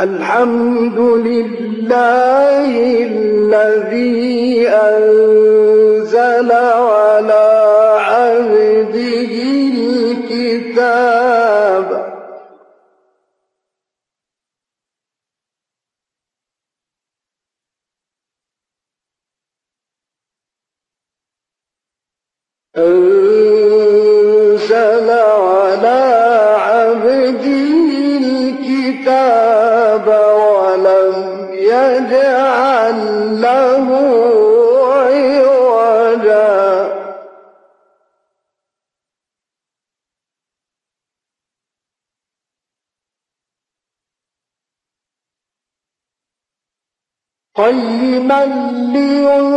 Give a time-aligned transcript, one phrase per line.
[0.00, 2.70] الحمد لله
[3.10, 7.48] الذي أنزل على
[7.98, 9.32] عبده
[10.30, 11.08] الكتاب.
[22.76, 24.30] أنزل
[25.10, 26.00] على
[26.58, 27.44] عبده
[28.22, 29.67] الكتاب.
[47.58, 48.44] قيما
[48.94, 49.47] لينذر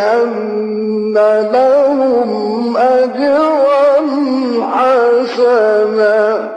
[0.00, 1.14] أن
[1.52, 4.00] لهم أجرا
[4.72, 6.54] حسنا.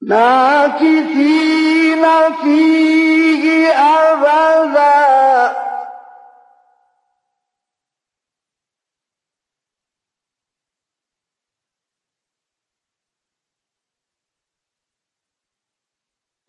[0.00, 2.04] ماكثين
[2.42, 5.71] فيه أبدا.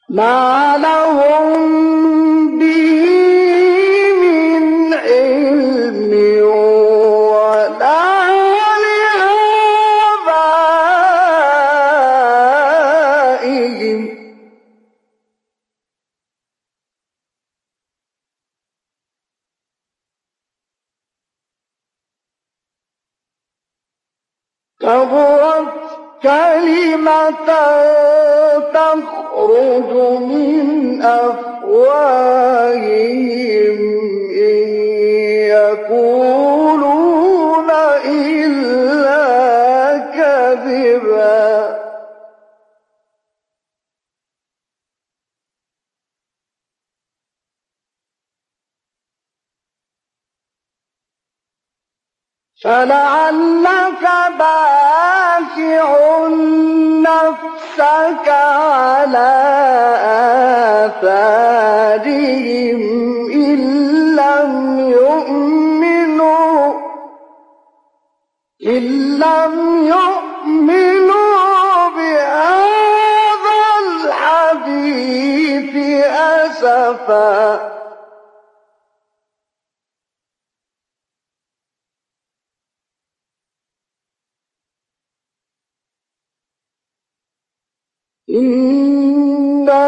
[0.10, 2.17] ما لهم
[31.78, 33.78] أفواههم
[34.32, 34.68] إن
[35.54, 37.70] يقولون
[38.06, 39.26] إلا
[40.18, 41.78] كذبا.
[52.64, 54.04] فلعلك
[54.40, 55.88] باخع
[57.08, 59.38] نفسك على
[61.78, 62.82] آثارهم
[63.32, 63.60] إن
[64.16, 66.74] لم يؤمنوا
[68.66, 68.84] إن
[69.20, 69.54] لم
[69.88, 71.18] يؤمنوا
[71.96, 75.76] بهذا الحديث
[76.06, 77.78] أسفا.
[88.30, 89.88] إنا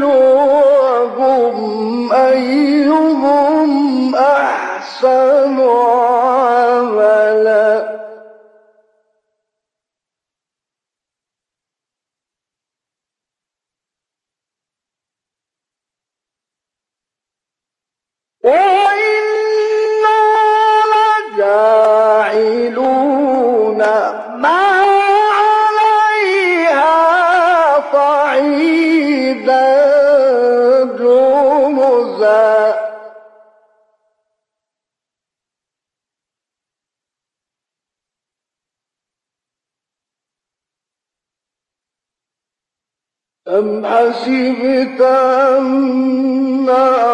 [43.54, 46.70] أم حسبت أن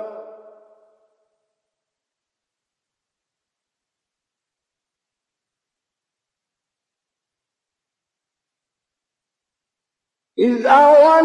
[10.38, 11.20] إذ أوى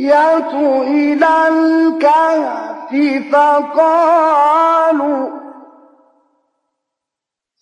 [0.00, 2.90] الفتية إلى الكهف
[3.32, 5.28] فقالوا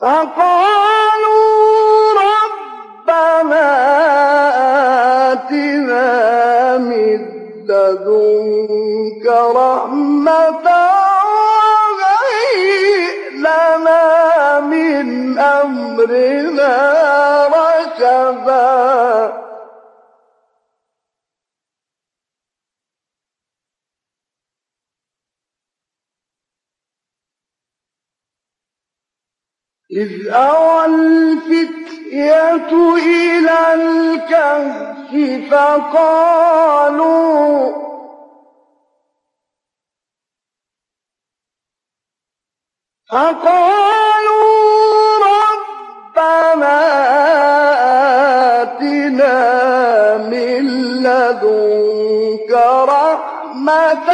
[0.00, 1.38] فقالوا
[2.22, 3.68] ربنا
[5.32, 7.18] آتنا من
[7.68, 9.97] لدنك رحمة
[29.90, 35.10] إذ أوى الفتية إلى الكهف
[35.50, 37.08] فقالوا
[43.10, 44.48] فقالوا
[45.24, 46.78] ربنا
[48.62, 50.62] آتنا من
[51.02, 52.52] لدنك
[52.84, 54.08] رحمة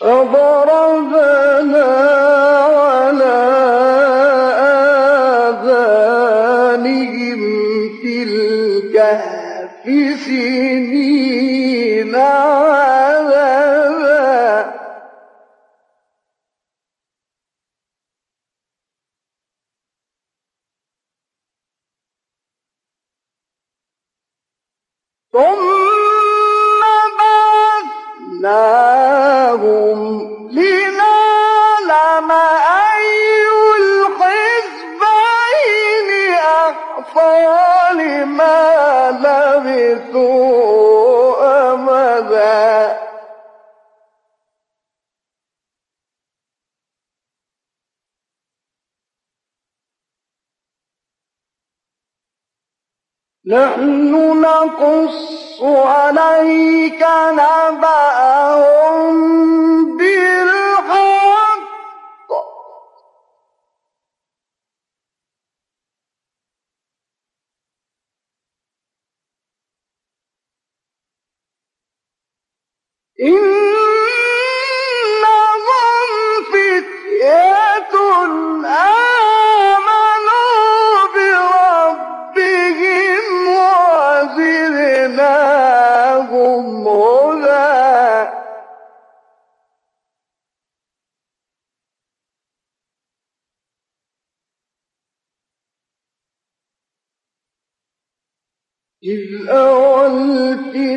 [0.00, 0.69] فضربنا
[53.46, 57.02] نحن نقص عليك
[57.32, 58.70] نبأهم
[73.20, 73.79] إنهم فتية
[99.04, 100.90] إذ أوى الفتية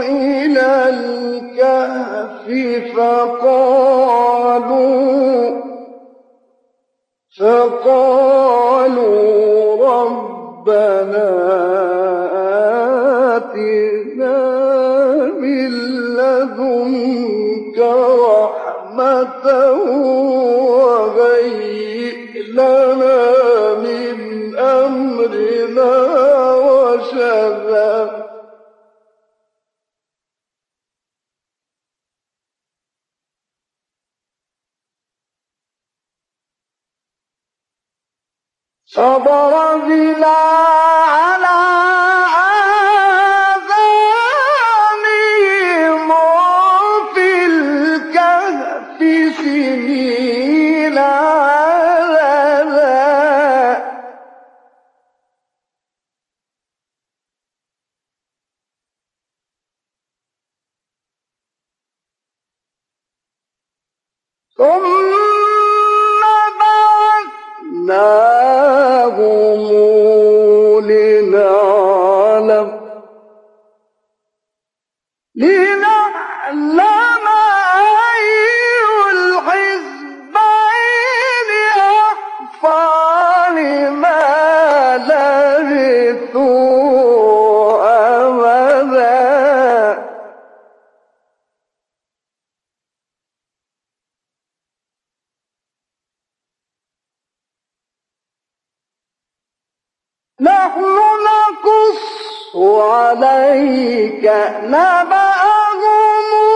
[0.00, 2.46] إلى الكهف
[2.96, 4.16] فقالوا
[7.38, 8.76] فقالوا
[9.86, 11.28] ربنا
[13.36, 13.95] آتنا
[38.96, 41.56] فضربنا على
[45.26, 46.10] آذانهم
[47.14, 48.98] في الكهف
[49.36, 50.98] سنين
[64.56, 65.05] ثم
[100.40, 100.80] نحن
[101.24, 104.24] نقص عليك
[104.64, 106.55] نبأهم.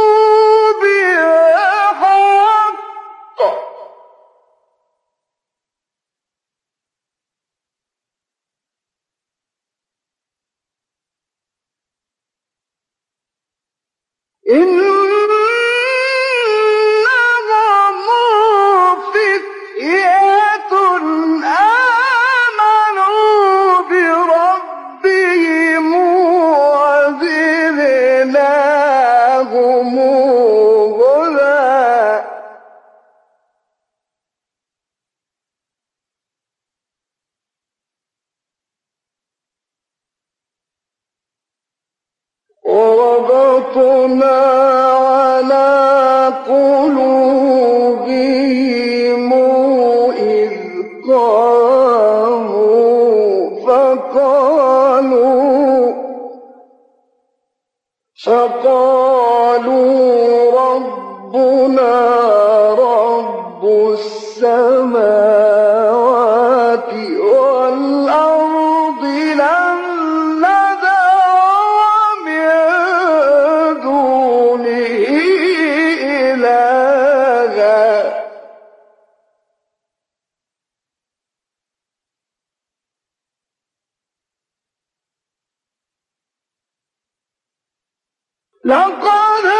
[88.64, 89.59] لقد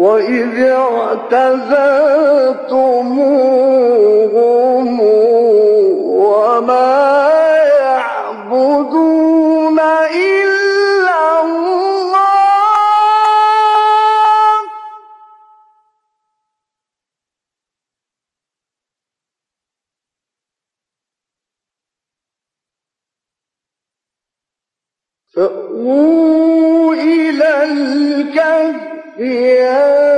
[0.00, 1.60] وإذ اعتزلتموهم
[6.24, 7.28] وما
[7.80, 9.00] يعبدون
[9.80, 12.10] إلا الله.
[25.36, 28.89] فأووا إلى الكهف.
[29.20, 30.09] Yeah.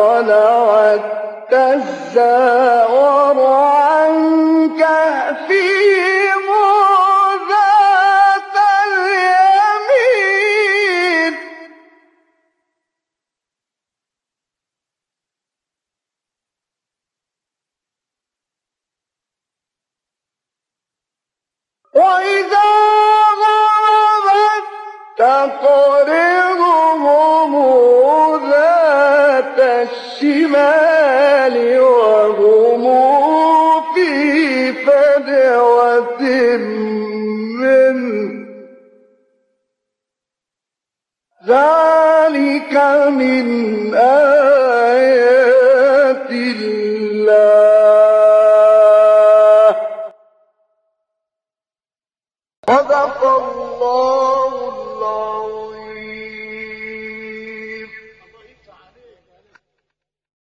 [0.00, 1.04] طلعت
[1.50, 4.12] تزاور عن
[4.78, 6.46] كهفهم
[7.50, 10.12] ذات اليمين.
[21.94, 22.70] وإذا
[23.42, 24.66] غربت
[25.18, 25.89] تقول
[30.54, 32.84] الجبال وهم
[33.94, 36.22] في فدوة
[37.60, 37.96] من
[41.46, 42.74] ذلك
[43.08, 43.46] من
[43.94, 45.50] آيات
[46.30, 47.30] الله.
[52.68, 54.52] صدق الله
[54.98, 55.59] العظيم.